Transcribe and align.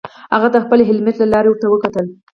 هغه 0.33 0.47
د 0.53 0.57
خپل 0.63 0.79
هیلمټ 0.87 1.15
له 1.19 1.27
لارې 1.33 1.47
ورته 1.49 1.65
وکتل 1.69 2.05